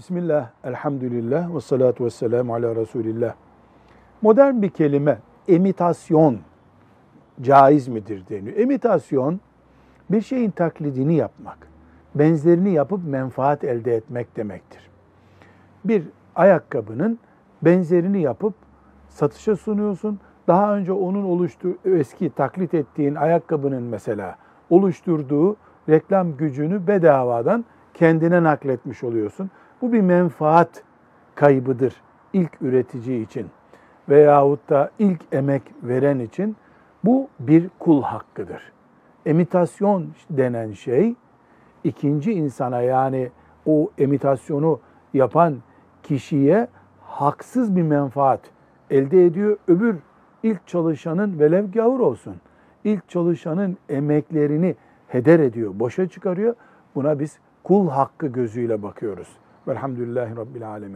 [0.00, 3.34] Bismillah, elhamdülillah ve salatu ve selamu ala Resulillah.
[4.22, 6.38] Modern bir kelime, emitasyon
[7.40, 8.56] caiz midir deniyor.
[8.56, 9.40] Emitasyon,
[10.10, 11.58] bir şeyin taklidini yapmak,
[12.14, 14.90] benzerini yapıp menfaat elde etmek demektir.
[15.84, 16.02] Bir
[16.34, 17.18] ayakkabının
[17.62, 18.54] benzerini yapıp
[19.08, 20.20] satışa sunuyorsun.
[20.48, 24.36] Daha önce onun oluştuğu eski taklit ettiğin ayakkabının mesela
[24.70, 25.56] oluşturduğu
[25.88, 27.64] reklam gücünü bedavadan
[27.94, 29.50] kendine nakletmiş oluyorsun.
[29.82, 30.82] Bu bir menfaat
[31.34, 31.94] kaybıdır
[32.32, 33.46] ilk üretici için
[34.08, 36.56] veyahut da ilk emek veren için
[37.04, 38.72] bu bir kul hakkıdır.
[39.26, 41.14] Emitasyon denen şey
[41.84, 43.30] ikinci insana yani
[43.66, 44.80] o emitasyonu
[45.14, 45.56] yapan
[46.02, 46.68] kişiye
[47.00, 48.40] haksız bir menfaat
[48.90, 49.56] elde ediyor.
[49.68, 49.96] Öbür
[50.42, 52.36] ilk çalışanın velev gavur olsun.
[52.84, 54.76] ilk çalışanın emeklerini
[55.08, 56.54] heder ediyor, boşa çıkarıyor.
[56.94, 59.28] Buna biz kul hakkı gözüyle bakıyoruz.
[59.68, 60.88] Velhamdülillahi Rabbil Alemin.